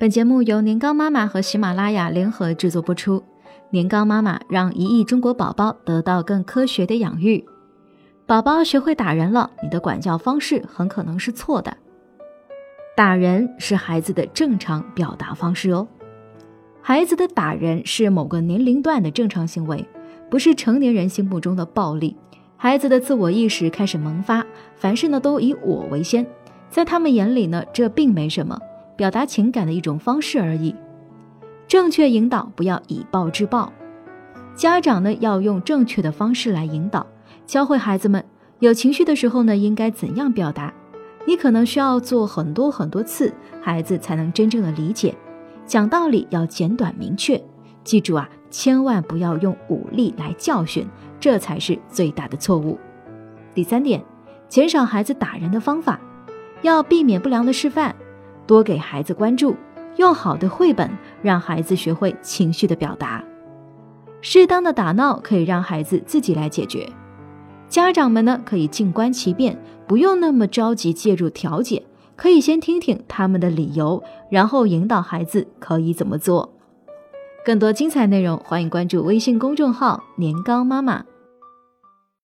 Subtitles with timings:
[0.00, 3.22] 本节目由年糕妈妈和喜马拉雅联合制作播出。
[3.68, 7.44] 年糕妈妈让一亿中国宝宝得到更科学的养育。
[8.24, 11.76] 宝宝学会打人了，你的管教方式很可能是错的。
[12.96, 15.86] 打人是孩子的正常表达方式哦。
[16.80, 19.86] 孩子的打人是某个年龄段的正常行为，
[20.30, 22.16] 不是成年人心目中的暴力。
[22.56, 26.26] 孩子的自我意识开始萌发，凡事呢都以我为先，
[26.70, 28.58] 在他们眼里呢，这并没什么。
[29.00, 30.74] 表达情感的一种方式而已，
[31.66, 33.72] 正确引导，不要以暴制暴。
[34.54, 37.06] 家长呢要用正确的方式来引导，
[37.46, 38.22] 教会孩子们
[38.58, 40.74] 有情绪的时候呢应该怎样表达。
[41.26, 43.32] 你可能需要做很多很多次，
[43.62, 45.16] 孩子才能真正的理解。
[45.64, 47.42] 讲道理要简短明确，
[47.82, 50.86] 记住啊，千万不要用武力来教训，
[51.18, 52.78] 这才是最大的错误。
[53.54, 54.04] 第三点，
[54.46, 55.98] 减少孩子打人的方法，
[56.60, 57.96] 要避免不良的示范。
[58.50, 59.54] 多给孩子关注，
[59.94, 60.90] 用好的绘本
[61.22, 63.22] 让孩子学会情绪的表达。
[64.22, 66.90] 适当的打闹可以让孩子自己来解决。
[67.68, 69.56] 家长们呢可以静观其变，
[69.86, 71.84] 不用那么着急介入调解，
[72.16, 76.52] 可以先听听他们的理由，然后引导孩子可以怎么做。
[77.44, 81.04] 更多精彩内容，欢迎关注微信公众号“年糕妈妈”。